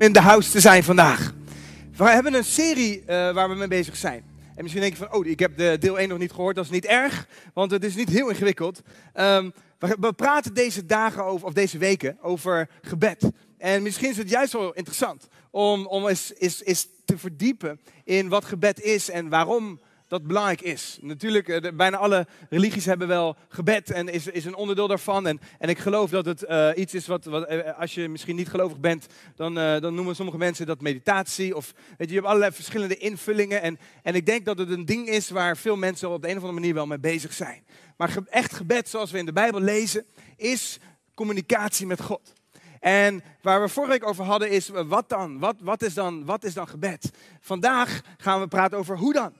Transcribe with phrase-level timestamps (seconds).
[0.00, 1.34] in de house te zijn vandaag.
[1.96, 4.24] We hebben een serie uh, waar we mee bezig zijn.
[4.54, 6.56] En misschien denk je van, oh, ik heb de deel 1 nog niet gehoord.
[6.56, 8.82] Dat is niet erg, want het is niet heel ingewikkeld.
[9.12, 13.30] We, we praten deze dagen over, of deze weken over gebed.
[13.58, 18.28] En misschien is het juist wel interessant om, om eens, eens, eens te verdiepen in
[18.28, 19.80] wat gebed is en waarom
[20.10, 20.98] dat belangrijk is.
[21.00, 25.26] Natuurlijk, eh, bijna alle religies hebben wel gebed en is, is een onderdeel daarvan.
[25.26, 28.36] En, en ik geloof dat het uh, iets is wat, wat, uh, als je misschien
[28.36, 31.56] niet gelovig bent, dan, dan noemen sommige mensen dat meditatie.
[31.56, 33.62] Of weet je, je hebt allerlei verschillende invullingen.
[33.62, 36.36] En, en ik denk dat het een ding is waar veel mensen op de een
[36.36, 37.64] of andere manier wel mee bezig zijn.
[37.96, 40.04] Maar echt gebed, zoals we in de Bijbel lezen,
[40.36, 40.78] is
[41.14, 42.32] communicatie met God.
[42.80, 45.38] En waar we vorige week over hadden is, wat dan?
[45.38, 46.24] Wat, wat, is dan?
[46.24, 47.10] wat is dan gebed?
[47.40, 49.32] Vandaag gaan we praten over hoe dan?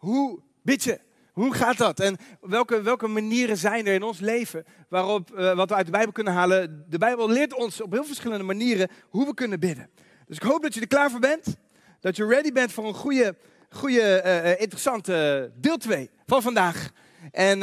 [0.00, 1.00] Hoe bid je?
[1.32, 2.00] Hoe gaat dat?
[2.00, 5.92] En welke, welke manieren zijn er in ons leven waarop, uh, wat we uit de
[5.92, 6.84] Bijbel kunnen halen?
[6.88, 9.90] De Bijbel leert ons op heel verschillende manieren hoe we kunnen bidden.
[10.26, 11.56] Dus ik hoop dat je er klaar voor bent.
[12.00, 13.36] Dat je ready bent voor een goede,
[13.70, 16.90] goede uh, interessante deel 2 van vandaag.
[17.30, 17.62] En,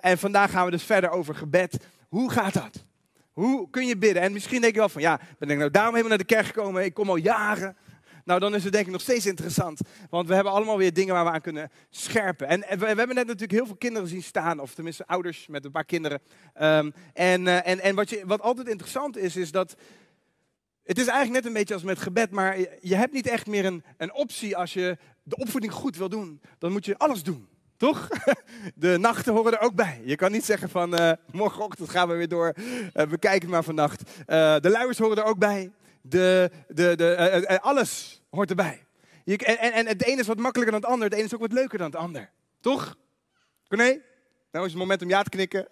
[0.00, 1.86] en vandaag gaan we dus verder over gebed.
[2.08, 2.84] Hoe gaat dat?
[3.32, 4.22] Hoe kun je bidden?
[4.22, 6.46] En misschien denk je wel van, ja, ben ik nou daarom helemaal naar de kerk
[6.46, 6.84] gekomen?
[6.84, 7.76] Ik kom al jaren.
[8.24, 9.80] Nou, dan is het denk ik nog steeds interessant.
[10.10, 12.48] Want we hebben allemaal weer dingen waar we aan kunnen scherpen.
[12.48, 14.60] En, we, we, hebben net natuurlijk heel veel kinderen zien staan.
[14.60, 16.20] Of tenminste ouders met een paar kinderen.
[16.62, 19.76] Um, en uh, en, en wat, je, wat altijd interessant is, is dat...
[20.82, 23.64] Het is eigenlijk net een beetje als met gebed, maar je hebt niet echt meer
[23.64, 26.40] een, een optie als je de opvoeding goed wil doen.
[26.58, 27.48] Dan moet je alles doen.
[27.76, 28.08] Toch?
[28.74, 30.00] De nachten horen er ook bij.
[30.04, 32.54] Je kan niet zeggen van uh, morgenochtend gaan we weer door.
[32.92, 34.02] We kijken maar vannacht.
[34.26, 35.70] De luiers horen er ook bij
[36.02, 38.84] de, de, de, uh, alles hoort erbij.
[39.24, 41.40] Je, en, en, het ene is wat makkelijker dan het ander, het ene is ook
[41.40, 42.30] wat leuker dan het ander.
[42.60, 42.96] Toch?
[43.68, 44.02] Nee?
[44.50, 45.66] Nou is het moment om ja te knikken.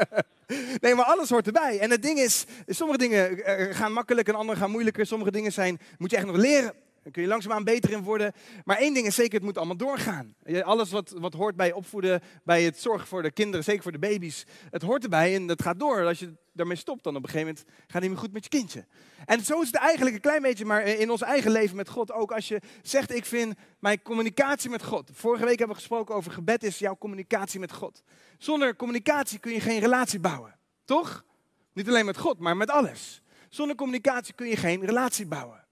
[0.80, 1.78] nee, maar alles hoort erbij.
[1.78, 3.38] En het ding is, sommige dingen
[3.74, 5.06] gaan makkelijk en andere gaan moeilijker.
[5.06, 6.74] Sommige dingen zijn, moet je echt nog leren.
[7.06, 8.32] Daar kun je langzaamaan beter in worden.
[8.64, 10.34] Maar één ding is zeker, het moet allemaal doorgaan.
[10.62, 13.98] Alles wat, wat hoort bij opvoeden, bij het zorgen voor de kinderen, zeker voor de
[13.98, 14.44] baby's.
[14.70, 16.06] Het hoort erbij en dat gaat door.
[16.06, 18.42] Als je daarmee stopt, dan op een gegeven moment gaat het niet meer goed met
[18.44, 18.86] je kindje.
[19.24, 22.12] En zo is het eigenlijk een klein beetje, maar in ons eigen leven met God
[22.12, 22.32] ook.
[22.32, 25.10] Als je zegt, ik vind mijn communicatie met God.
[25.12, 28.02] Vorige week hebben we gesproken over gebed is jouw communicatie met God.
[28.38, 30.58] Zonder communicatie kun je geen relatie bouwen.
[30.84, 31.24] Toch?
[31.72, 33.22] Niet alleen met God, maar met alles.
[33.48, 35.65] Zonder communicatie kun je geen relatie bouwen.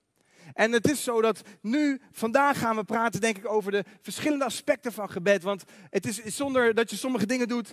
[0.55, 4.45] En het is zo dat nu, vandaag gaan we praten, denk ik, over de verschillende
[4.45, 5.43] aspecten van gebed.
[5.43, 7.73] Want het is zonder dat je sommige dingen doet,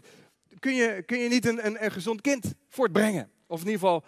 [0.59, 3.31] kun je, kun je niet een, een, gezond kind voortbrengen.
[3.47, 4.03] Of in ieder geval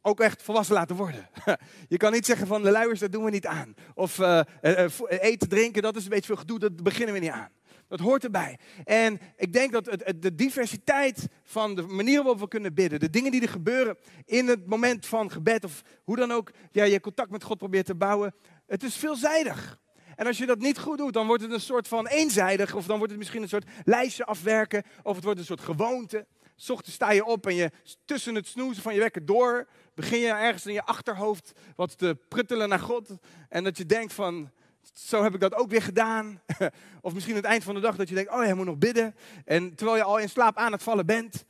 [0.00, 1.28] ook echt volwassen laten worden.
[1.88, 3.74] Je kan niet zeggen van de luiers, dat doen we niet aan.
[3.94, 7.30] Of uh, uh, eten, drinken, dat is een beetje veel gedoe, dat beginnen we niet
[7.30, 7.50] aan.
[7.92, 8.58] Dat hoort erbij.
[8.84, 13.10] En ik denk dat het, de diversiteit van de manier waarop we kunnen bidden, de
[13.10, 17.00] dingen die er gebeuren in het moment van gebed, of hoe dan ook ja, je
[17.00, 18.34] contact met God probeert te bouwen,
[18.66, 19.78] het is veelzijdig.
[20.16, 22.86] En als je dat niet goed doet, dan wordt het een soort van eenzijdig, of
[22.86, 26.26] dan wordt het misschien een soort lijstje afwerken, of het wordt een soort gewoonte.
[26.68, 27.70] Ochtends sta je op en je
[28.04, 32.16] tussen het snoezen van je wekker door, begin je ergens in je achterhoofd wat te
[32.28, 33.10] pruttelen naar God.
[33.48, 34.50] En dat je denkt van,
[34.94, 36.40] zo heb ik dat ook weer gedaan.
[37.00, 38.78] of misschien aan het eind van de dag dat je denkt, oh je moet nog
[38.78, 39.14] bidden.
[39.44, 41.44] En terwijl je al in slaap aan het vallen bent.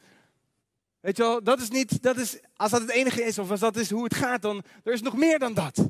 [1.01, 3.61] Weet je wel, dat is niet, dat is, als dat het enige is of als
[3.61, 5.89] dat is hoe het gaat, dan er is nog meer dan dat.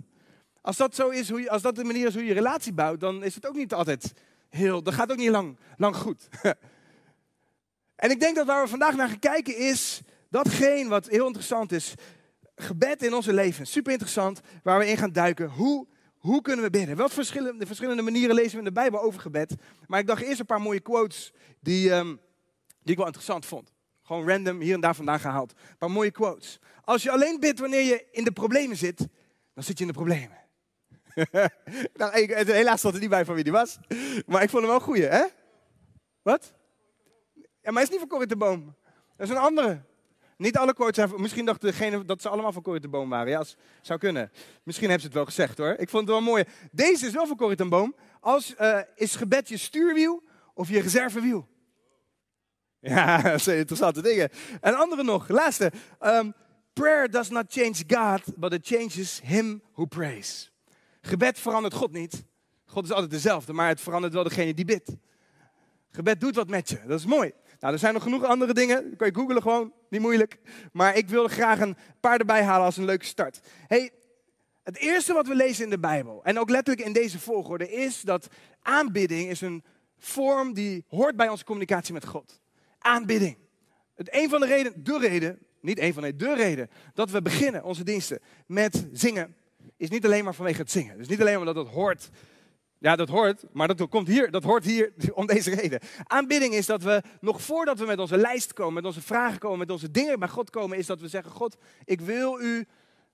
[0.61, 3.25] Als dat zo is, hoe als dat de manier is hoe je relatie bouwt, dan
[3.25, 4.13] is het ook niet altijd
[4.49, 6.29] heel, dat gaat ook niet lang, lang goed.
[8.05, 11.73] en ik denk dat waar we vandaag naar gaan kijken is datgene wat heel interessant
[11.73, 11.95] is.
[12.55, 15.49] Gebed in onze leven, super interessant, waar we in gaan duiken.
[15.49, 15.87] Hoe
[16.23, 16.97] hoe kunnen we bidden?
[16.97, 19.55] Wat verschillende, verschillende manieren lezen we in de Bijbel over gebed.
[19.87, 22.21] Maar ik dacht eerst een paar mooie quotes die, um,
[22.83, 23.73] die ik wel interessant vond.
[24.03, 25.53] Gewoon random hier en daar vandaan gehaald.
[25.53, 26.59] Een paar mooie quotes.
[26.85, 28.99] Als je alleen bidt wanneer je in de problemen zit,
[29.55, 30.39] dan zit je in de problemen.
[32.01, 33.79] nou, helaas stond er niet bij van wie die was.
[34.27, 35.25] Maar ik vond hem wel een goeie, hè?
[36.23, 36.55] Wat?
[37.35, 38.77] Ja, maar hij is niet van Corrie de Boom.
[39.17, 39.85] Dat is een andere.
[40.43, 43.31] Niet alle quotes zijn, misschien dacht degene dat ze allemaal van Corrie de Boom waren.
[43.31, 43.45] Ja,
[43.83, 44.31] zou kunnen.
[44.63, 45.75] Misschien hebben ze het wel gezegd hoor.
[45.79, 46.45] Ik vond het wel mooi.
[46.71, 47.95] Deze is wel van Corrie Boom.
[48.21, 50.23] Als, uh, is gebed je stuurwiel
[50.55, 51.49] of je reservewiel?
[52.81, 54.29] Ja, dat zijn interessante dingen.
[54.61, 55.73] En andere nog, laatste.
[56.01, 56.35] Um,
[56.73, 60.53] prayer does not change God, but it changes him who prays.
[61.01, 62.25] Gebed verandert God niet.
[62.67, 64.91] God is altijd dezelfde, maar het verandert wel degene die bidt.
[65.91, 67.33] Gebed doet wat met je, dat is mooi.
[67.63, 68.89] Nou, er zijn nog genoeg andere dingen.
[68.89, 70.39] Dat kan je googlen gewoon, niet moeilijk.
[70.73, 73.41] Maar ik wil graag een paar erbij halen als een leuke start.
[73.67, 73.91] Hey,
[74.63, 78.01] het eerste wat we lezen in de Bijbel, en ook letterlijk in deze volgorde, is
[78.01, 78.29] dat
[78.63, 79.65] aanbidding is een
[79.99, 82.41] vorm die hoort bij onze communicatie met God.
[82.79, 83.37] Aanbidding.
[83.95, 87.23] Het, een van de redenen, de reden niet een van, nee, de reden dat we
[87.23, 89.37] beginnen onze diensten met zingen,
[89.77, 90.99] is niet alleen maar vanwege het zingen.
[90.99, 92.11] Dus niet alleen omdat dat hoort.
[92.83, 95.81] Ja, dat hoort, maar dat komt hier, dat hoort hier om deze reden.
[96.05, 99.59] Aanbidding is dat we nog voordat we met onze lijst komen, met onze vragen komen,
[99.59, 102.67] met onze dingen bij God komen, is dat we zeggen, God, ik wil u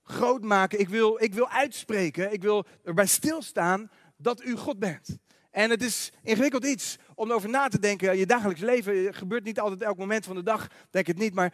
[0.02, 5.18] groot maken, ik wil, ik wil uitspreken, ik wil erbij stilstaan dat u God bent.
[5.50, 8.16] En het is ingewikkeld iets om erover na te denken.
[8.16, 11.34] Je dagelijks leven gebeurt niet altijd elk moment van de dag, denk het niet.
[11.34, 11.52] Maar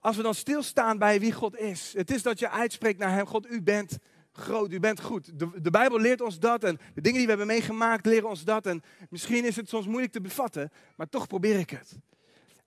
[0.00, 1.92] als we dan stilstaan bij wie God is.
[1.96, 3.26] Het is dat je uitspreekt naar Hem.
[3.26, 3.98] God, u bent
[4.38, 5.38] groot, u bent goed.
[5.38, 8.44] De, de Bijbel leert ons dat en de dingen die we hebben meegemaakt leren ons
[8.44, 8.66] dat.
[8.66, 11.98] En misschien is het soms moeilijk te bevatten, maar toch probeer ik het.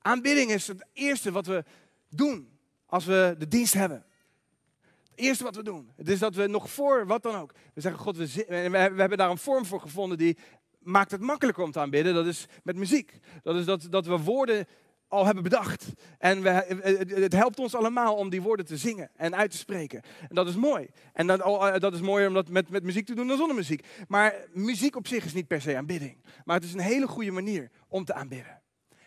[0.02, 1.64] Aanbidding is het eerste wat we
[2.10, 2.50] doen
[2.86, 4.06] als we de dienst hebben.
[5.10, 5.90] Het eerste wat we doen.
[5.96, 7.54] Het is dat we nog voor wat dan ook.
[7.74, 10.38] We zeggen, God, we, we hebben daar een vorm voor gevonden die
[10.80, 12.14] maakt het makkelijker om te aanbidden.
[12.14, 13.20] Dat is met muziek.
[13.44, 14.68] Dat is dat, dat we woorden
[15.08, 15.86] al hebben bedacht.
[16.18, 16.50] En we,
[17.22, 20.02] het helpt ons allemaal om die woorden te zingen en uit te spreken.
[20.20, 20.90] En dat is mooi.
[21.14, 23.56] En dat, eh, dat is mooier om dat met, met muziek te doen dan zonder
[23.56, 23.86] muziek.
[24.08, 26.18] Maar muziek op zich is niet per se aanbidding.
[26.46, 28.62] Maar het is een hele goede manier om te aanbidden.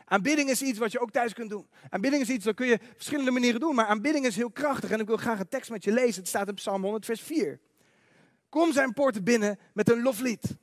[0.04, 1.68] Aanbidding is iets wat je ook thuis kunt doen.
[1.88, 3.74] Aanbidding is iets, dat kun je verschillende manieren doen.
[3.74, 4.90] Maar aanbidding is heel krachtig.
[4.90, 6.20] En ik wil graag een tekst met je lezen.
[6.20, 7.60] Het staat in Psalm 100, vers 4.
[8.48, 10.56] Kom zijn poorten binnen met een loflied.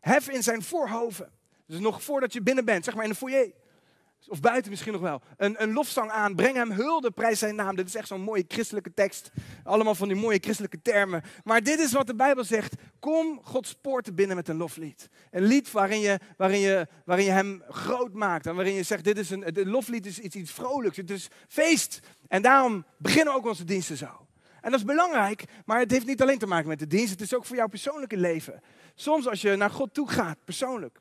[0.00, 1.32] Hef in zijn voorhoven.
[1.66, 3.52] Dus nog voordat je binnen bent, zeg maar in de foyer.
[4.28, 5.22] Of buiten misschien nog wel.
[5.36, 6.34] Een, een lofzang aan.
[6.34, 7.76] Breng hem hulde, prijs zijn naam.
[7.76, 9.30] Dit is echt zo'n mooie christelijke tekst.
[9.64, 11.22] Allemaal van die mooie christelijke termen.
[11.44, 12.74] Maar dit is wat de Bijbel zegt.
[12.98, 15.08] Kom Gods poorten binnen met een loflied.
[15.30, 18.46] Een lied waarin je, waarin je, waarin je hem groot maakt.
[18.46, 20.96] En waarin je zegt, dit is een, het loflied is iets, iets vrolijks.
[20.96, 22.00] Het is feest.
[22.28, 24.26] En daarom beginnen ook onze diensten zo.
[24.60, 27.10] En dat is belangrijk, maar het heeft niet alleen te maken met de dienst.
[27.10, 28.60] Het is ook voor jouw persoonlijke leven.
[28.94, 31.00] Soms als je naar God toe gaat, persoonlijk.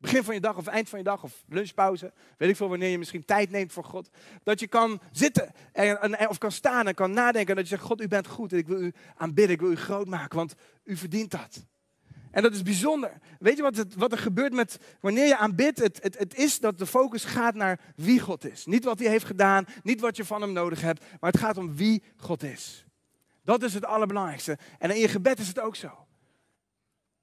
[0.00, 2.12] Begin van je dag of eind van je dag of lunchpauze.
[2.36, 4.08] Weet ik veel wanneer je misschien tijd neemt voor God.
[4.42, 7.48] Dat je kan zitten en, of kan staan en kan nadenken.
[7.48, 9.54] En dat je zegt, God u bent goed en ik wil u aanbidden.
[9.54, 10.54] Ik wil u groot maken, want
[10.84, 11.66] u verdient dat.
[12.30, 13.12] En dat is bijzonder.
[13.38, 15.78] Weet je wat, het, wat er gebeurt met wanneer je aanbidt?
[15.78, 18.66] Het, het, het is dat de focus gaat naar wie God is.
[18.66, 21.04] Niet wat hij heeft gedaan, niet wat je van hem nodig hebt.
[21.20, 22.86] Maar het gaat om wie God is.
[23.44, 24.58] Dat is het allerbelangrijkste.
[24.78, 26.07] En in je gebed is het ook zo.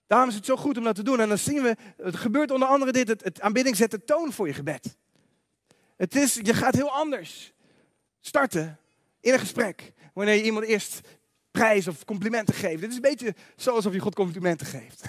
[0.07, 1.19] Daarom is het zo goed om dat te doen.
[1.19, 4.47] En dan zien we, het gebeurt onder andere dit, het, aanbidding zet de toon voor
[4.47, 4.97] je gebed.
[5.97, 7.53] Het is, je gaat heel anders
[8.19, 8.79] starten
[9.19, 9.93] in een gesprek.
[10.13, 11.01] Wanneer je iemand eerst
[11.51, 12.81] prijs of complimenten geeft.
[12.81, 15.03] Dit is een beetje zoals of je God complimenten geeft.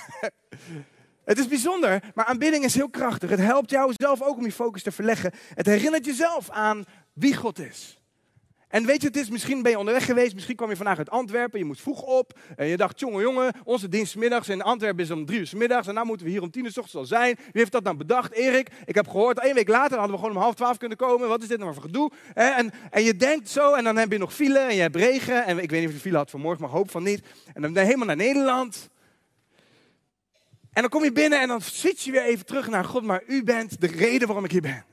[1.24, 3.30] het is bijzonder, maar aanbidding is heel krachtig.
[3.30, 5.32] Het helpt jou zelf ook om je focus te verleggen.
[5.54, 8.00] Het herinnert jezelf aan wie God is.
[8.68, 11.10] En weet je, het is, misschien ben je onderweg geweest, misschien kwam je vandaag uit
[11.10, 12.38] Antwerpen, je moest vroeg op.
[12.56, 15.54] En je dacht, jongen, jongen, onze dienst middags in Antwerpen is om drie uur s
[15.54, 15.88] middags.
[15.88, 17.34] En nou moeten we hier om tien uur s ochtends al zijn.
[17.36, 18.32] Wie heeft dat nou bedacht?
[18.32, 18.68] Erik.
[18.84, 21.28] Ik heb gehoord, één week later hadden we gewoon om half twaalf kunnen komen.
[21.28, 22.10] Wat is dit nou voor gedoe?
[22.34, 25.44] En, en je denkt zo, en dan heb je nog file en je hebt regen.
[25.44, 27.22] En ik weet niet of je file had vanmorgen, maar hoop van niet.
[27.54, 28.90] En dan ben je helemaal naar Nederland.
[30.72, 33.22] En dan kom je binnen en dan switch je weer even terug naar God, maar
[33.26, 34.84] u bent de reden waarom ik hier ben.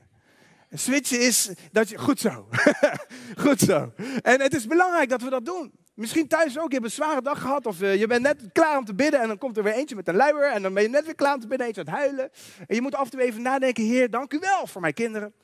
[0.74, 1.98] Switchen is dat je.
[1.98, 2.48] Goed zo.
[3.44, 3.92] Goed zo.
[4.22, 5.72] En het is belangrijk dat we dat doen.
[5.94, 6.68] Misschien thuis ook.
[6.68, 7.66] Je hebt een zware dag gehad.
[7.66, 9.20] Of uh, je bent net klaar om te bidden.
[9.20, 10.50] En dan komt er weer eentje met een luier.
[10.50, 11.66] En dan ben je net weer klaar om te bidden.
[11.66, 12.30] Eentje aan het huilen.
[12.66, 13.84] En je moet af en toe even nadenken.
[13.84, 15.34] Heer, dank u wel voor mijn kinderen.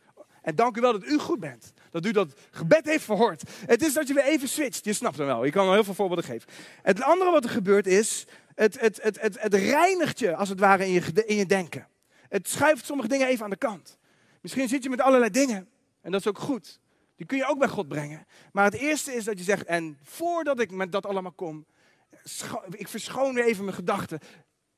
[0.43, 1.73] En dank u wel dat u goed bent.
[1.91, 3.43] Dat u dat gebed heeft verhoord.
[3.67, 4.85] Het is dat je weer even switcht.
[4.85, 5.45] Je snapt hem wel.
[5.45, 6.49] Je kan wel heel veel voorbeelden geven.
[6.83, 8.27] Het andere wat er gebeurt is.
[8.55, 11.89] Het, het, het, het, het reinigt je als het ware in je, in je denken.
[12.29, 13.99] Het schuift sommige dingen even aan de kant.
[14.41, 15.69] Misschien zit je met allerlei dingen.
[16.01, 16.81] En dat is ook goed.
[17.17, 18.27] Die kun je ook bij God brengen.
[18.53, 21.67] Maar het eerste is dat je zegt, en voordat ik met dat allemaal kom,
[22.71, 24.19] ik verschoon weer even mijn gedachten,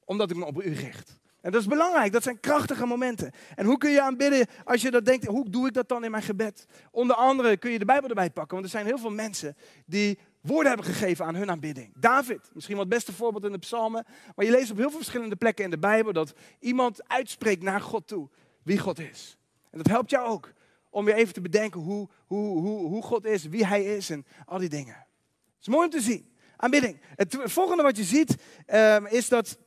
[0.04, 1.21] omdat ik me op u richt.
[1.40, 3.33] En dat is belangrijk, dat zijn krachtige momenten.
[3.54, 6.11] En hoe kun je aanbidden als je dat denkt, hoe doe ik dat dan in
[6.11, 6.66] mijn gebed?
[6.90, 10.19] Onder andere kun je de Bijbel erbij pakken, want er zijn heel veel mensen die
[10.40, 11.92] woorden hebben gegeven aan hun aanbidding.
[11.99, 14.04] David, misschien wel het beste voorbeeld in de psalmen,
[14.35, 17.81] maar je leest op heel veel verschillende plekken in de Bijbel dat iemand uitspreekt naar
[17.81, 18.28] God toe
[18.62, 19.37] wie God is.
[19.73, 20.52] En dat helpt jou ook
[20.91, 24.26] om weer even te bedenken hoe, hoe, hoe, hoe God is, wie Hij is en
[24.47, 24.95] al die dingen.
[24.95, 26.31] Het is mooi om te zien.
[26.57, 27.00] Aanbidding.
[27.14, 28.37] Het volgende wat je ziet
[28.75, 29.59] um, is dat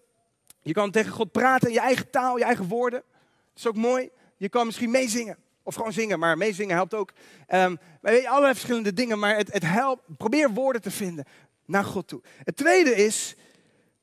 [0.62, 3.04] je kan tegen God praten in je eigen taal, je eigen woorden.
[3.10, 4.10] Dat is ook mooi.
[4.38, 5.38] Je kan misschien meezingen.
[5.64, 7.12] Of gewoon zingen, maar meezingen helpt ook.
[7.48, 10.18] Um, weet allerlei verschillende dingen, maar het, het helpt.
[10.18, 11.26] Probeer woorden te vinden
[11.66, 12.22] naar God toe.
[12.44, 13.36] Het tweede is,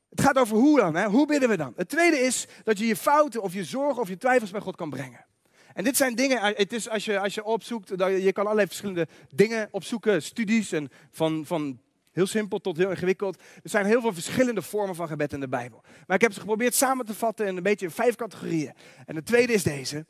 [0.09, 1.05] het gaat over hoe dan, hè?
[1.05, 1.73] hoe bidden we dan?
[1.75, 4.75] Het tweede is dat je je fouten of je zorgen of je twijfels bij God
[4.75, 5.25] kan brengen.
[5.73, 8.67] En dit zijn dingen, eh, het is als je, als je opzoekt, je kan allerlei
[8.67, 11.79] verschillende dingen opzoeken, studies en van, van
[12.11, 13.41] heel simpel tot heel ingewikkeld.
[13.63, 15.83] Er zijn heel veel verschillende vormen van gebed in de Bijbel.
[16.07, 18.73] Maar ik heb ze geprobeerd samen te vatten in een beetje in vijf categorieën.
[19.05, 20.05] En de tweede is deze.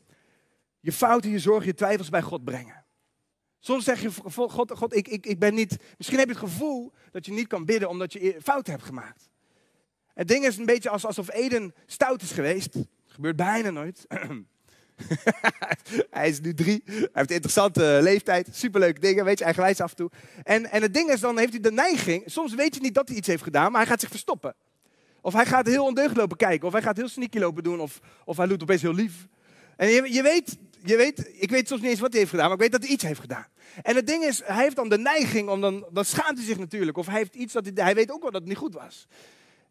[0.80, 2.86] Je fouten, je zorgen, je twijfels bij God brengen.
[3.60, 5.78] Soms zeg je, God, God ik, ik, ik ben niet...
[5.98, 9.30] Misschien heb je het gevoel dat je niet kan bidden omdat je fouten hebt gemaakt.
[10.14, 12.76] Het ding is een beetje alsof Eden stout is geweest.
[13.06, 14.06] Gebeurt bijna nooit.
[16.10, 16.82] hij is nu drie.
[16.86, 18.50] Hij heeft een interessante leeftijd.
[18.52, 19.26] Superleuke dingen.
[19.26, 20.12] Weet je, eigenwijs af en toe.
[20.44, 22.24] En, en het ding is, dan heeft hij de neiging.
[22.26, 24.56] Soms weet je niet dat hij iets heeft gedaan, maar hij gaat zich verstoppen.
[25.22, 26.68] Of hij gaat heel ondeugd lopen kijken.
[26.68, 27.80] Of hij gaat heel sneaky lopen doen.
[27.80, 29.28] Of, of hij doet opeens heel lief.
[29.78, 32.46] En je, je, weet, je weet, ik weet soms niet eens wat hij heeft gedaan,
[32.46, 33.48] maar ik weet dat hij iets heeft gedaan.
[33.82, 36.58] En het ding is, hij heeft dan de neiging om dan, dan schaamt hij zich
[36.58, 36.98] natuurlijk.
[36.98, 39.08] Of hij heeft iets dat hij, hij weet ook wel dat het niet goed was.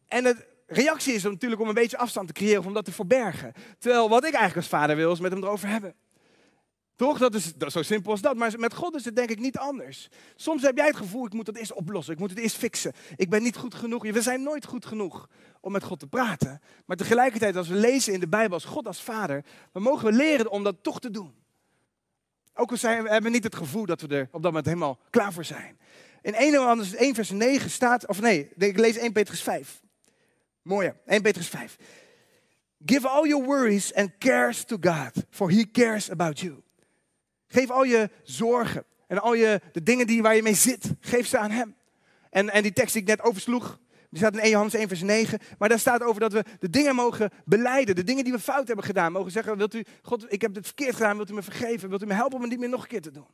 [0.09, 0.37] En de
[0.73, 3.53] reactie is natuurlijk om een beetje afstand te creëren of om dat te verbergen.
[3.79, 5.95] Terwijl wat ik eigenlijk als vader wil, is met hem erover hebben.
[6.97, 7.19] Toch?
[7.19, 8.37] Dat is, dat zo simpel als dat.
[8.37, 10.09] Maar met God is het denk ik niet anders.
[10.37, 12.13] Soms heb jij het gevoel, ik moet het eerst oplossen.
[12.15, 12.93] Ik moet het eerst fixen.
[13.17, 14.03] Ik ben niet goed genoeg.
[14.03, 15.29] We zijn nooit goed genoeg
[15.61, 16.61] om met God te praten.
[16.87, 20.13] Maar tegelijkertijd, als we lezen in de Bijbel als God als vader, dan mogen we
[20.13, 21.35] leren om dat toch te doen.
[22.55, 24.99] Ook al zijn, we hebben niet het gevoel dat we er op dat moment helemaal
[25.11, 25.79] klaar voor zijn.
[26.23, 29.82] In 1, 1 vers 9 staat, of nee, ik lees 1 Petrus 5.
[30.63, 31.77] Mooi, 1 Petrus 5.
[32.85, 36.63] Give all your worries and cares to God, for he cares about you.
[37.47, 41.27] Geef al je zorgen en al je, de dingen die, waar je mee zit, geef
[41.27, 41.77] ze aan hem.
[42.31, 43.79] En, en die tekst die ik net oversloeg,
[44.11, 45.39] die staat in 1 Johannes 1 vers 9.
[45.59, 47.95] Maar daar staat over dat we de dingen mogen beleiden.
[47.95, 49.13] De dingen die we fout hebben gedaan.
[49.13, 51.17] Mogen zeggen, wilt u, God, ik heb het verkeerd gedaan.
[51.17, 51.89] Wilt u me vergeven?
[51.89, 53.27] Wilt u me helpen om het niet meer nog een keer te doen?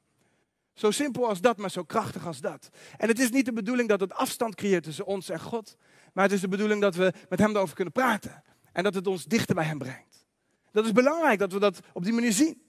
[0.78, 2.68] Zo simpel als dat, maar zo krachtig als dat.
[2.96, 5.76] En het is niet de bedoeling dat het afstand creëert tussen ons en God.
[6.12, 8.42] Maar het is de bedoeling dat we met hem erover kunnen praten.
[8.72, 10.26] En dat het ons dichter bij hem brengt.
[10.72, 12.62] Dat is belangrijk dat we dat op die manier zien.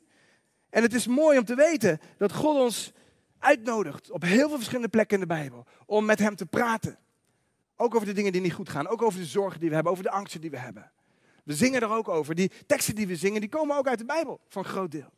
[0.70, 2.92] En het is mooi om te weten dat God ons
[3.40, 5.66] uitnodigt op heel veel verschillende plekken in de Bijbel.
[5.86, 6.98] Om met hem te praten.
[7.76, 8.88] Ook over de dingen die niet goed gaan.
[8.88, 9.92] Ook over de zorgen die we hebben.
[9.92, 10.92] Over de angsten die we hebben.
[11.44, 12.36] We zingen er ook over.
[12.36, 14.40] Die teksten die we zingen, die komen ook uit de Bijbel.
[14.48, 15.12] Voor een groot deel.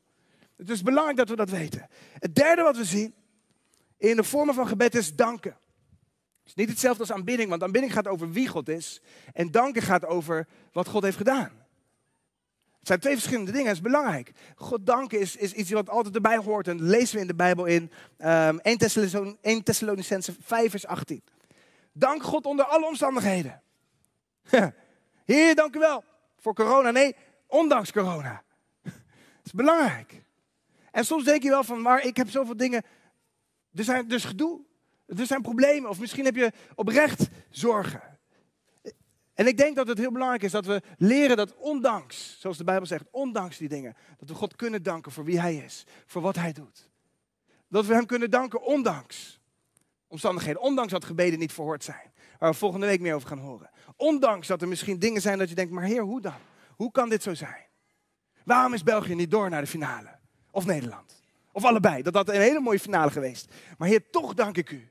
[0.61, 1.87] Het is belangrijk dat we dat weten.
[2.19, 3.13] Het derde wat we zien
[3.97, 5.51] in de vormen van gebed is danken.
[6.39, 9.01] Het is niet hetzelfde als aanbidding, want aanbidding gaat over wie God is.
[9.33, 11.51] En danken gaat over wat God heeft gedaan.
[12.79, 14.31] Het zijn twee verschillende dingen, dat is belangrijk.
[14.55, 16.67] God danken is, is iets wat altijd erbij hoort.
[16.67, 21.23] En lezen we in de Bijbel in um, 1 Thessalonicense 5 vers 18.
[21.93, 23.61] Dank God onder alle omstandigheden.
[25.25, 26.03] Heer, dank u wel
[26.37, 26.91] voor corona.
[26.91, 27.15] Nee,
[27.47, 28.43] ondanks corona.
[28.83, 30.20] Dat is belangrijk.
[30.91, 32.83] En soms denk je wel van, maar ik heb zoveel dingen.
[33.73, 34.61] Er zijn dus gedoe.
[35.05, 35.89] Er zijn problemen.
[35.89, 38.01] Of misschien heb je oprecht zorgen.
[39.33, 42.63] En ik denk dat het heel belangrijk is dat we leren dat ondanks, zoals de
[42.63, 46.21] Bijbel zegt, ondanks die dingen, dat we God kunnen danken voor wie Hij is, voor
[46.21, 46.89] wat Hij doet.
[47.67, 49.39] Dat we Hem kunnen danken ondanks
[50.07, 53.69] omstandigheden, ondanks dat gebeden niet verhoord zijn, waar we volgende week meer over gaan horen.
[53.95, 56.39] Ondanks dat er misschien dingen zijn dat je denkt, maar Heer, hoe dan?
[56.75, 57.65] Hoe kan dit zo zijn?
[58.43, 60.19] Waarom is België niet door naar de finale?
[60.51, 61.21] Of Nederland?
[61.51, 62.01] Of allebei?
[62.01, 63.53] Dat had een hele mooie finale geweest.
[63.77, 64.89] Maar Heer, toch dank ik u.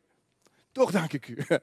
[0.73, 1.39] Toch dank ik u.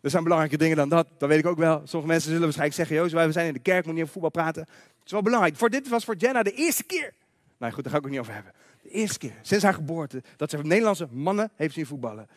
[0.00, 1.06] Er zijn belangrijke dingen dan dat.
[1.18, 1.82] Dat weet ik ook wel.
[1.84, 4.42] Sommige mensen zullen waarschijnlijk zeggen: Jozef, we zijn in de kerk, moet niet over voetbal
[4.42, 4.62] praten.
[4.62, 5.56] Het is wel belangrijk.
[5.56, 7.12] Voor dit was voor Jenna de eerste keer.
[7.58, 8.52] Nou goed, daar ga ik ook niet over hebben.
[8.82, 12.28] De eerste keer sinds haar geboorte dat ze Nederlandse mannen heeft zien voetballen.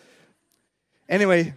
[1.07, 1.55] Anyway,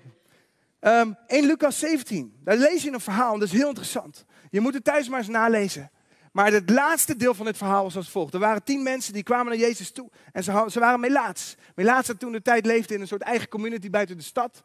[0.80, 4.24] um, in Lucas 17, daar lees je een verhaal en dat is heel interessant.
[4.50, 5.90] Je moet het thuis maar eens nalezen.
[6.32, 8.34] Maar het laatste deel van dit verhaal was als volgt.
[8.34, 11.56] Er waren tien mensen die kwamen naar Jezus toe en ze, ze waren melaats.
[11.74, 14.62] Melaats dat toen de tijd leefde in een soort eigen community buiten de stad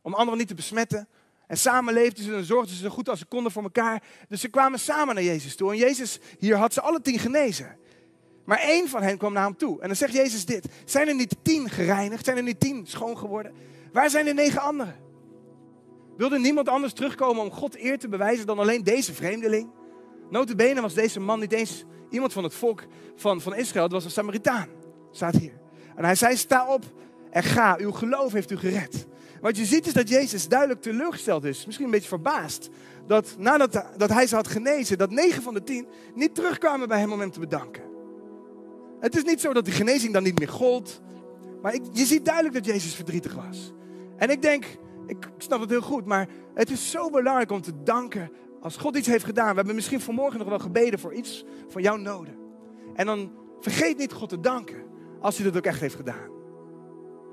[0.00, 1.08] om anderen niet te besmetten.
[1.46, 4.02] En samen leefden ze en zorgden ze zo goed als ze konden voor elkaar.
[4.28, 5.70] Dus ze kwamen samen naar Jezus toe.
[5.70, 7.76] En Jezus hier had ze alle tien genezen.
[8.44, 9.80] Maar één van hen kwam naar hem toe.
[9.80, 10.66] En dan zegt Jezus dit.
[10.84, 12.24] Zijn er niet tien gereinigd?
[12.24, 13.52] Zijn er niet tien schoon geworden?
[13.92, 14.96] Waar zijn de negen anderen?
[16.16, 19.70] Wilde niemand anders terugkomen om God eer te bewijzen dan alleen deze vreemdeling?
[20.32, 22.84] Notabene was deze man niet eens iemand van het volk
[23.16, 23.84] van, van Israël.
[23.84, 24.68] Het was een Samaritaan.
[25.10, 25.52] Staat hier.
[25.96, 26.84] En hij zei, sta op
[27.30, 27.76] en ga.
[27.80, 29.06] Uw geloof heeft u gered.
[29.40, 31.66] Wat je ziet is dat Jezus duidelijk teleurgesteld is.
[31.66, 32.68] Misschien een beetje verbaasd.
[33.06, 36.98] Dat nadat dat hij ze had genezen, dat 9 van de 10 niet terugkwamen bij
[36.98, 37.82] hem om hem te bedanken.
[39.00, 41.00] Het is niet zo dat die genezing dan niet meer gold.
[41.62, 43.72] Maar ik, je ziet duidelijk dat Jezus verdrietig was.
[44.16, 44.64] En ik denk,
[45.06, 48.30] ik snap het heel goed, maar het is zo belangrijk om te danken
[48.62, 49.48] als God iets heeft gedaan.
[49.48, 52.36] We hebben misschien vanmorgen nog wel gebeden voor iets van jouw noden.
[52.94, 54.82] En dan vergeet niet God te danken
[55.20, 56.30] als hij dat ook echt heeft gedaan.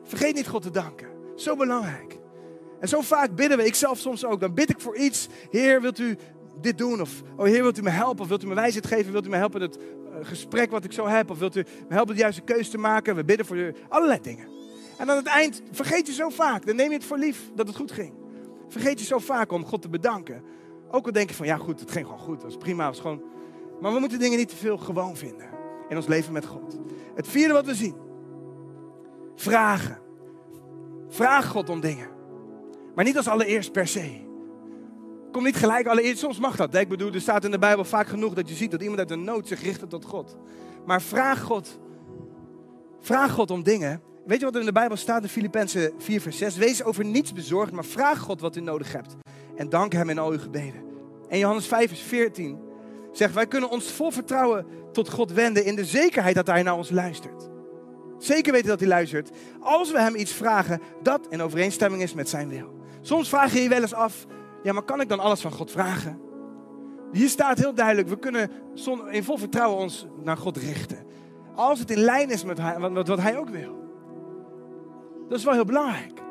[0.03, 1.07] Vergeet niet God te danken.
[1.35, 2.19] Zo belangrijk.
[2.79, 5.27] En zo vaak bidden we, ik zelf soms ook, dan bid ik voor iets.
[5.49, 6.17] Heer, wilt u
[6.61, 7.01] dit doen?
[7.01, 8.21] Of, oh Heer, wilt u me helpen?
[8.21, 9.11] Of wilt u me wijsheid geven?
[9.11, 11.29] Wilt u me helpen het uh, gesprek wat ik zo heb?
[11.29, 13.15] Of wilt u me helpen de juiste keuze te maken?
[13.15, 14.47] We bidden voor u, allerlei dingen.
[14.97, 17.67] En aan het eind vergeet je zo vaak, dan neem je het voor lief dat
[17.67, 18.13] het goed ging.
[18.67, 20.43] Vergeet je zo vaak om God te bedanken.
[20.91, 22.99] Ook al denk je van, ja goed, het ging gewoon goed, dat was prima, was
[22.99, 23.21] gewoon...
[23.81, 25.47] Maar we moeten dingen niet te veel gewoon vinden
[25.89, 26.79] in ons leven met God.
[27.15, 27.95] Het vierde wat we zien,
[29.35, 29.99] vragen.
[31.07, 32.07] Vraag God om dingen.
[32.95, 34.27] Maar niet als allereerst per se.
[35.31, 36.75] Kom niet gelijk allereerst, soms mag dat.
[36.75, 39.11] Ik bedoel, er staat in de Bijbel vaak genoeg dat je ziet dat iemand uit
[39.11, 40.37] een nood zich richt tot God.
[40.85, 41.79] Maar vraag God,
[42.99, 44.01] vraag God om dingen.
[44.25, 46.55] Weet je wat er in de Bijbel staat in Filippenzen 4 vers 6?
[46.55, 49.15] Wees over niets bezorgd, maar vraag God wat u nodig hebt.
[49.59, 50.83] En dank hem in al uw gebeden.
[51.27, 52.59] En Johannes 5 vers 14
[53.11, 56.77] zegt, wij kunnen ons vol vertrouwen tot God wenden in de zekerheid dat hij naar
[56.77, 57.49] ons luistert.
[58.17, 59.29] Zeker weten dat hij luistert.
[59.59, 62.79] Als we hem iets vragen dat in overeenstemming is met zijn wil.
[63.01, 64.25] Soms vraag je je wel eens af,
[64.63, 66.19] ja, maar kan ik dan alles van God vragen?
[67.11, 68.51] Hier staat heel duidelijk, we kunnen
[69.11, 71.05] in vol vertrouwen ons naar God richten.
[71.55, 72.59] Als het in lijn is met
[72.93, 73.77] wat hij ook wil.
[75.29, 76.21] Dat is wel heel belangrijk.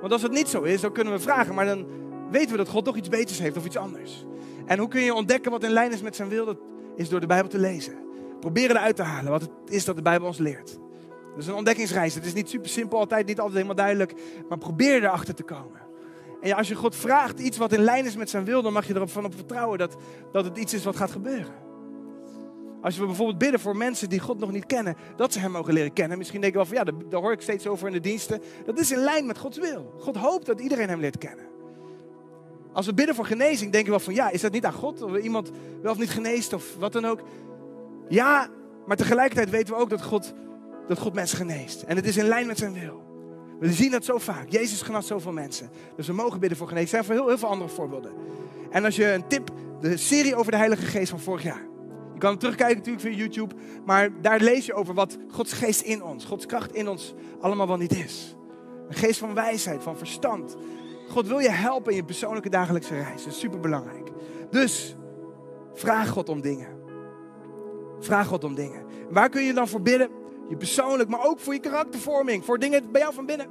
[0.00, 2.00] Want als het niet zo is, dan kunnen we vragen, maar dan
[2.32, 4.24] weten we dat God toch iets beters heeft of iets anders.
[4.66, 6.44] En hoe kun je ontdekken wat in lijn is met zijn wil?
[6.44, 6.58] Dat
[6.96, 7.94] is door de Bijbel te lezen.
[8.40, 10.78] Proberen eruit te halen wat het is dat de Bijbel ons leert.
[11.30, 12.14] Dat is een ontdekkingsreis.
[12.14, 14.14] Het is niet super simpel altijd, niet altijd helemaal duidelijk.
[14.48, 15.80] Maar probeer erachter te komen.
[16.40, 18.72] En ja, als je God vraagt iets wat in lijn is met zijn wil, dan
[18.72, 19.96] mag je erop van op vertrouwen dat,
[20.32, 21.54] dat het iets is wat gaat gebeuren.
[22.82, 25.72] Als we bijvoorbeeld bidden voor mensen die God nog niet kennen, dat ze Hem mogen
[25.72, 26.18] leren kennen.
[26.18, 28.42] Misschien denk je wel van ja, daar hoor ik steeds over in de diensten.
[28.64, 29.94] Dat is in lijn met Gods wil.
[29.98, 31.51] God hoopt dat iedereen Hem leert kennen.
[32.72, 35.02] Als we bidden voor genezing, denken we wel van ja, is dat niet aan God?
[35.02, 35.50] Of iemand
[35.82, 37.20] wel of niet geneest of wat dan ook.
[38.08, 38.48] Ja,
[38.86, 40.32] maar tegelijkertijd weten we ook dat God,
[40.88, 41.82] dat God mensen geneest.
[41.82, 43.02] En het is in lijn met zijn wil.
[43.60, 44.48] We zien dat zo vaak.
[44.48, 45.70] Jezus genas zoveel mensen.
[45.96, 46.98] Dus we mogen bidden voor genezing.
[46.98, 48.12] Er zijn heel, heel veel andere voorbeelden.
[48.70, 49.50] En als je een tip,
[49.80, 51.66] de serie over de Heilige Geest van vorig jaar.
[52.12, 53.54] Je kan hem terugkijken natuurlijk via YouTube.
[53.84, 57.66] Maar daar lees je over wat Gods geest in ons, Gods kracht in ons allemaal
[57.66, 58.36] wel niet is.
[58.88, 60.56] Een geest van wijsheid, van verstand.
[61.12, 63.24] God wil je helpen in je persoonlijke dagelijkse reis.
[63.24, 64.10] Dat is super belangrijk.
[64.50, 64.96] Dus
[65.74, 66.68] vraag God om dingen.
[68.00, 68.84] Vraag God om dingen.
[69.10, 70.08] Waar kun je dan voor bidden?
[70.48, 72.44] Je persoonlijk, maar ook voor je karaktervorming.
[72.44, 73.46] Voor dingen bij jou van binnen.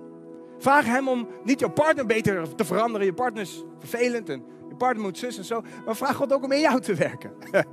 [0.58, 3.06] Vraag hem om niet jouw partner beter te veranderen.
[3.06, 5.62] Je partner is vervelend en je partner moet zus en zo.
[5.86, 7.32] Maar vraag God ook om in jou te werken.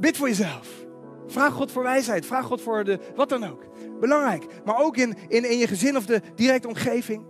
[0.00, 0.68] Bid voor jezelf.
[1.26, 2.26] Vraag God voor wijsheid.
[2.26, 3.64] Vraag God voor de, wat dan ook.
[4.00, 4.46] Belangrijk.
[4.64, 7.29] Maar ook in, in, in je gezin of de directe omgeving.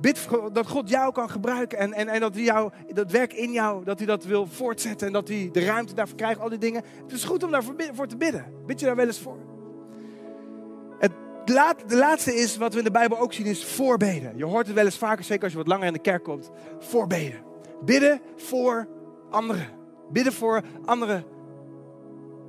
[0.00, 3.52] Bid dat God jou kan gebruiken en, en, en dat, hij jou, dat werk in
[3.52, 6.58] jou, dat hij dat wil voortzetten en dat hij de ruimte daarvoor krijgt, al die
[6.58, 6.82] dingen.
[7.02, 8.44] Het is goed om daarvoor te bidden.
[8.66, 9.38] Bid je daar wel eens voor?
[10.98, 11.12] Het,
[11.86, 14.36] de laatste is, wat we in de Bijbel ook zien, is voorbeden.
[14.36, 16.50] Je hoort het wel eens vaker, zeker als je wat langer in de kerk komt.
[16.78, 17.40] Voorbeden.
[17.84, 18.88] Bidden voor
[19.30, 19.68] anderen.
[20.12, 21.24] Bidden voor anderen.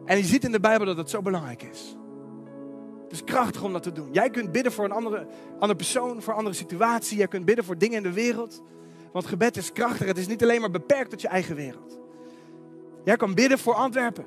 [0.05, 1.97] En je ziet in de Bijbel dat het zo belangrijk is.
[3.07, 4.09] Het is krachtig om dat te doen.
[4.11, 7.17] Jij kunt bidden voor een andere, andere persoon, voor een andere situatie.
[7.17, 8.63] Jij kunt bidden voor dingen in de wereld.
[9.11, 10.07] Want gebed is krachtig.
[10.07, 11.99] Het is niet alleen maar beperkt tot je eigen wereld.
[13.03, 14.25] Jij kan bidden voor Antwerpen.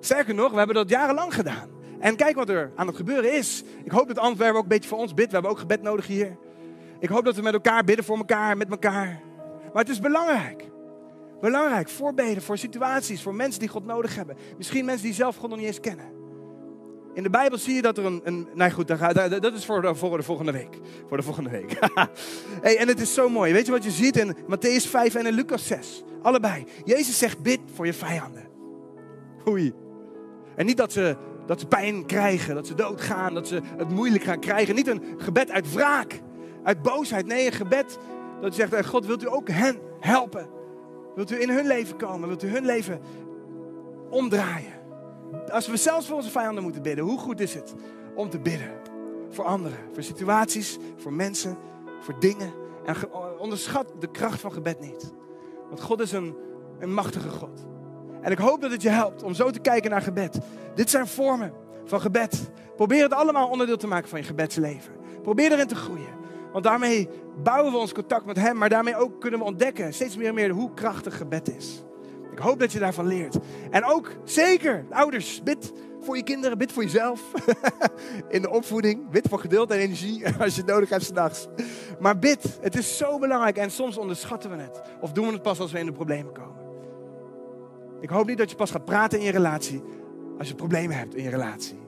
[0.00, 1.68] Sterker nog, we hebben dat jarenlang gedaan.
[1.98, 3.64] En kijk wat er aan het gebeuren is.
[3.84, 5.26] Ik hoop dat Antwerpen ook een beetje voor ons bidt.
[5.26, 6.36] We hebben ook gebed nodig hier.
[6.98, 9.20] Ik hoop dat we met elkaar bidden voor elkaar, met elkaar.
[9.72, 10.64] Maar het is belangrijk.
[11.40, 14.36] Belangrijk, voorbeden voor situaties, voor mensen die God nodig hebben.
[14.56, 16.16] Misschien mensen die zelf God nog niet eens kennen.
[17.16, 18.20] In de Bijbel zie je dat er een.
[18.24, 20.78] een nee, goed, dat is voor de, voor de volgende week.
[21.08, 21.78] Voor de volgende week.
[22.62, 23.52] hey, en het is zo mooi.
[23.52, 26.02] Weet je wat je ziet in Matthäus 5 en in Lucas 6?
[26.22, 26.64] Allebei.
[26.84, 28.48] Jezus zegt: bid voor je vijanden.
[29.48, 29.72] Oei.
[30.56, 34.24] En niet dat ze, dat ze pijn krijgen, dat ze doodgaan, dat ze het moeilijk
[34.24, 34.74] gaan krijgen.
[34.74, 36.20] Niet een gebed uit wraak,
[36.62, 37.26] uit boosheid.
[37.26, 37.98] Nee, een gebed
[38.40, 40.48] dat je zegt: God, wilt u ook hen helpen?
[41.14, 42.28] Wilt u in hun leven komen?
[42.28, 43.00] Wilt u hun leven
[44.10, 44.75] omdraaien?
[45.50, 47.74] Als we zelfs voor onze vijanden moeten bidden, hoe goed is het
[48.14, 48.70] om te bidden?
[49.30, 51.56] Voor anderen, voor situaties, voor mensen,
[52.00, 52.52] voor dingen.
[52.84, 52.96] En
[53.38, 55.12] onderschat de kracht van gebed niet.
[55.68, 56.36] Want God is een,
[56.78, 57.66] een machtige God.
[58.20, 60.38] En ik hoop dat het je helpt om zo te kijken naar gebed.
[60.74, 61.52] Dit zijn vormen
[61.84, 62.50] van gebed.
[62.76, 64.92] Probeer het allemaal onderdeel te maken van je gebedsleven.
[65.22, 66.14] Probeer erin te groeien.
[66.52, 67.08] Want daarmee
[67.42, 70.34] bouwen we ons contact met Hem, maar daarmee ook kunnen we ontdekken steeds meer en
[70.34, 71.82] meer hoe krachtig gebed is.
[72.36, 73.38] Ik hoop dat je daarvan leert.
[73.70, 77.20] En ook zeker, ouders, bid voor je kinderen, bid voor jezelf.
[78.28, 81.46] In de opvoeding, bid voor geduld en energie als je het nodig hebt s'nachts.
[81.98, 84.82] Maar bid, het is zo belangrijk en soms onderschatten we het.
[85.00, 86.64] Of doen we het pas als we in de problemen komen.
[88.00, 89.82] Ik hoop niet dat je pas gaat praten in je relatie
[90.38, 91.78] als je problemen hebt in je relatie.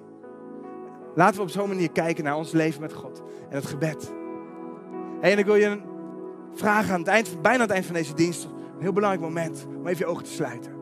[1.14, 4.12] Laten we op zo'n manier kijken naar ons leven met God en het gebed.
[5.20, 5.80] en ik wil je
[6.54, 9.66] vragen aan het eind, bijna aan het eind van deze dienst een heel belangrijk moment
[9.76, 10.72] om even je ogen te sluiten.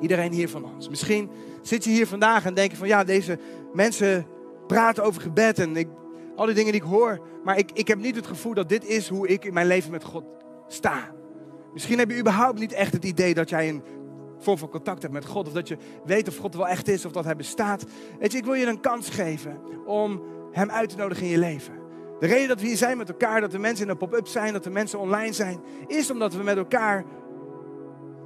[0.00, 0.88] Iedereen hier van ons.
[0.88, 1.30] Misschien
[1.62, 3.38] zit je hier vandaag en denk je van ja, deze
[3.72, 4.26] mensen
[4.66, 5.88] praten over gebed en
[6.36, 7.20] al die dingen die ik hoor.
[7.44, 9.90] Maar ik, ik heb niet het gevoel dat dit is hoe ik in mijn leven
[9.90, 10.24] met God
[10.68, 11.14] sta.
[11.72, 13.82] Misschien heb je überhaupt niet echt het idee dat jij een
[14.38, 15.46] vorm van contact hebt met God.
[15.46, 17.84] Of dat je weet of God wel echt is of dat Hij bestaat.
[18.18, 21.38] Weet je, ik wil je een kans geven om Hem uit te nodigen in je
[21.38, 21.83] leven.
[22.24, 24.52] De reden dat we hier zijn met elkaar, dat er mensen in de pop-up zijn,
[24.52, 27.04] dat er mensen online zijn, is omdat we met elkaar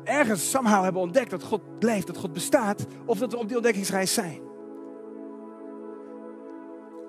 [0.05, 3.57] ergens somehow hebben ontdekt dat God leeft, dat God bestaat, of dat we op die
[3.57, 4.41] ontdekkingsreis zijn.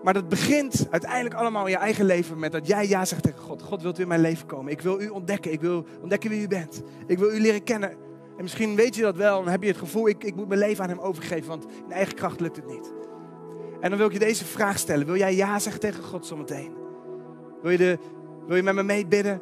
[0.04, 3.40] Maar dat begint uiteindelijk allemaal in je eigen leven met dat jij ja zegt tegen
[3.40, 3.62] God.
[3.62, 4.72] God wilt in mijn leven komen.
[4.72, 5.52] Ik wil u ontdekken.
[5.52, 6.82] Ik wil ontdekken wie u bent.
[7.08, 7.90] Ik wil u leren kennen.
[8.38, 10.60] En misschien weet je dat wel en heb je het gevoel, ik, ik moet mijn
[10.60, 12.99] leven aan hem overgeven, want in eigen kracht lukt het niet.
[13.82, 15.06] En dan wil ik je deze vraag stellen.
[15.06, 16.74] Wil jij ja zeggen tegen God zometeen?
[17.62, 17.98] Wil je, de,
[18.48, 19.42] wil je met me meebidden?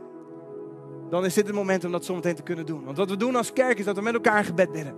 [1.10, 2.84] Dan is dit het moment om dat zometeen te kunnen doen.
[2.84, 4.95] Want wat we doen als kerk is dat we met elkaar gebed bidden.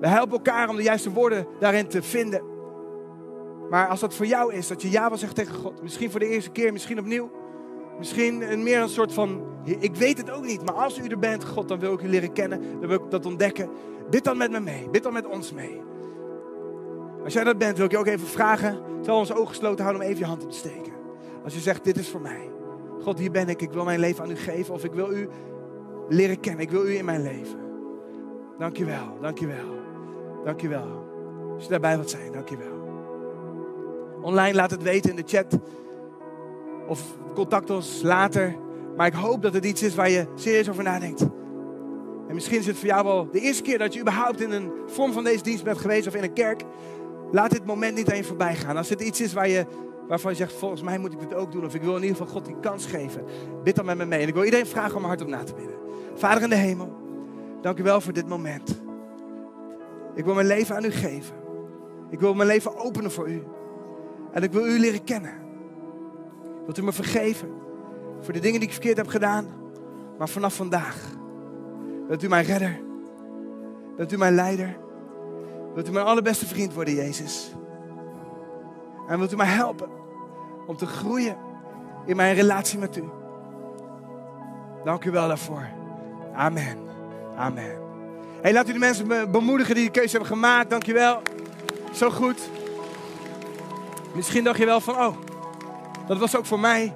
[0.00, 2.42] We helpen elkaar om de juiste woorden daarin te vinden.
[3.70, 5.82] Maar als dat voor jou is, dat je ja wil zeggen tegen God.
[5.82, 7.30] Misschien voor de eerste keer, misschien opnieuw.
[7.98, 10.64] Misschien een meer een soort van, ik weet het ook niet.
[10.64, 12.60] Maar als u er bent, God, dan wil ik u leren kennen.
[12.80, 13.70] Dan wil ik dat ontdekken.
[14.10, 14.90] Bid dan met me mee.
[14.90, 15.80] Bid dan met ons mee.
[17.26, 20.02] Als jij dat bent, wil ik je ook even vragen, terwijl onze ogen gesloten houden,
[20.04, 20.92] om even je hand op te steken.
[21.44, 22.50] Als je zegt, dit is voor mij.
[23.02, 23.62] God, hier ben ik.
[23.62, 24.74] Ik wil mijn leven aan u geven.
[24.74, 25.28] Of ik wil u
[26.08, 26.62] leren kennen.
[26.62, 27.58] Ik wil u in mijn leven.
[28.58, 29.74] Dankjewel, dankjewel.
[30.44, 31.04] Dankjewel.
[31.54, 32.88] Als je daarbij wilt zijn, dankjewel.
[34.22, 35.58] Online laat het weten in de chat.
[36.88, 37.02] Of
[37.34, 38.56] contact ons later.
[38.96, 41.26] Maar ik hoop dat het iets is waar je serieus over nadenkt.
[42.28, 44.72] En misschien is het voor jou wel de eerste keer dat je überhaupt in een
[44.86, 46.62] vorm van deze dienst bent geweest of in een kerk.
[47.30, 48.76] Laat dit moment niet aan je voorbij gaan.
[48.76, 49.66] Als het iets is waar je,
[50.08, 51.64] waarvan je zegt, volgens mij moet ik dit ook doen.
[51.64, 53.24] Of ik wil in ieder geval God die kans geven.
[53.62, 54.20] Bid dan met me mee.
[54.20, 55.76] En ik wil iedereen vragen om hart op na te bidden.
[56.14, 56.96] Vader in de hemel,
[57.60, 58.80] dank u wel voor dit moment.
[60.14, 61.36] Ik wil mijn leven aan u geven.
[62.10, 63.42] Ik wil mijn leven openen voor u.
[64.32, 65.34] En ik wil u leren kennen.
[66.64, 67.48] Wilt u me vergeven
[68.20, 69.46] voor de dingen die ik verkeerd heb gedaan.
[70.18, 70.96] Maar vanaf vandaag
[72.08, 72.80] bent u mijn redder.
[73.96, 74.76] Bent u mijn leider.
[75.76, 77.50] Wilt u mijn allerbeste vriend worden, Jezus.
[79.08, 79.88] En wilt u mij helpen
[80.66, 81.36] om te groeien
[82.06, 83.04] in mijn relatie met u.
[84.84, 85.68] Dank u wel daarvoor.
[86.34, 86.78] Amen.
[87.36, 87.78] Amen.
[88.42, 90.70] Hey, laat u de mensen bemoedigen die de keuze hebben gemaakt.
[90.70, 91.22] Dank je wel.
[91.92, 92.40] Zo goed.
[94.14, 95.16] Misschien dacht je wel van, oh,
[96.06, 96.94] dat was ook voor mij.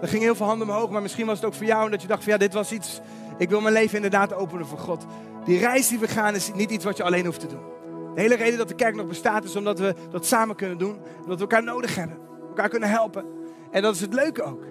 [0.00, 1.84] Er gingen heel veel handen omhoog, maar misschien was het ook voor jou.
[1.84, 3.00] En dat je dacht van, ja, dit was iets.
[3.38, 5.04] Ik wil mijn leven inderdaad openen voor God.
[5.44, 7.71] Die reis die we gaan is niet iets wat je alleen hoeft te doen.
[8.14, 10.96] De hele reden dat de kerk nog bestaat is omdat we dat samen kunnen doen.
[11.22, 12.18] Omdat we elkaar nodig hebben.
[12.48, 13.24] Elkaar kunnen helpen.
[13.70, 14.64] En dat is het leuke ook.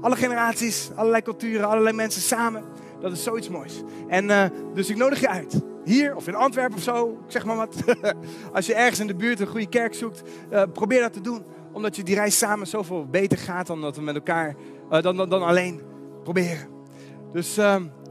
[0.00, 2.64] Alle generaties, allerlei culturen, allerlei mensen samen.
[3.00, 3.82] Dat is zoiets moois.
[4.08, 5.60] En uh, dus ik nodig je uit.
[5.84, 7.76] Hier of in Antwerpen of zo, ik zeg maar wat.
[8.52, 11.44] Als je ergens in de buurt een goede kerk zoekt, uh, probeer dat te doen.
[11.72, 14.54] Omdat je die reis samen zoveel beter gaat dan dat we met elkaar,
[14.92, 15.80] uh, dan, dan, dan, alleen
[16.22, 16.68] proberen.
[17.32, 17.58] Dus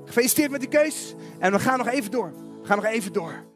[0.05, 1.15] gefeliciteerd met die keus.
[1.39, 2.33] En we gaan nog even door.
[2.61, 3.50] We gaan nog even door.